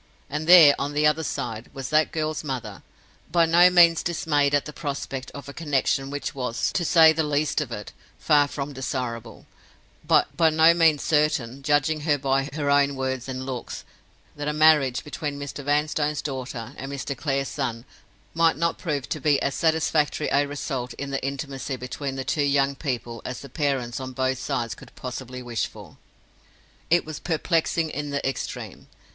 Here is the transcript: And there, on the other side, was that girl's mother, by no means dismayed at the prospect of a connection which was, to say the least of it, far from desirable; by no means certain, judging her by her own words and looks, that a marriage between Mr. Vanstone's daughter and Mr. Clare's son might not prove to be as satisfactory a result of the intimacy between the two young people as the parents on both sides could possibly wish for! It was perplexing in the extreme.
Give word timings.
And 0.31 0.47
there, 0.47 0.73
on 0.79 0.93
the 0.93 1.05
other 1.05 1.21
side, 1.21 1.69
was 1.75 1.89
that 1.91 2.11
girl's 2.11 2.43
mother, 2.43 2.81
by 3.31 3.45
no 3.45 3.69
means 3.69 4.01
dismayed 4.01 4.55
at 4.55 4.65
the 4.65 4.73
prospect 4.73 5.29
of 5.35 5.47
a 5.47 5.53
connection 5.53 6.09
which 6.09 6.33
was, 6.33 6.71
to 6.71 6.83
say 6.83 7.13
the 7.13 7.21
least 7.21 7.61
of 7.61 7.71
it, 7.71 7.93
far 8.17 8.47
from 8.47 8.73
desirable; 8.73 9.45
by 10.07 10.49
no 10.49 10.73
means 10.73 11.03
certain, 11.03 11.61
judging 11.61 11.99
her 11.99 12.17
by 12.17 12.49
her 12.53 12.67
own 12.71 12.95
words 12.95 13.29
and 13.29 13.45
looks, 13.45 13.85
that 14.35 14.47
a 14.47 14.53
marriage 14.53 15.03
between 15.03 15.37
Mr. 15.39 15.63
Vanstone's 15.63 16.23
daughter 16.23 16.73
and 16.77 16.91
Mr. 16.91 17.15
Clare's 17.15 17.47
son 17.49 17.85
might 18.33 18.57
not 18.57 18.79
prove 18.79 19.07
to 19.09 19.21
be 19.21 19.39
as 19.39 19.53
satisfactory 19.53 20.27
a 20.31 20.47
result 20.47 20.95
of 20.99 21.09
the 21.11 21.23
intimacy 21.23 21.75
between 21.75 22.15
the 22.15 22.25
two 22.25 22.41
young 22.41 22.73
people 22.73 23.21
as 23.23 23.41
the 23.41 23.49
parents 23.49 23.99
on 23.99 24.13
both 24.13 24.39
sides 24.39 24.73
could 24.73 24.95
possibly 24.95 25.43
wish 25.43 25.67
for! 25.67 25.97
It 26.89 27.05
was 27.05 27.19
perplexing 27.19 27.91
in 27.91 28.09
the 28.09 28.27
extreme. 28.27 28.87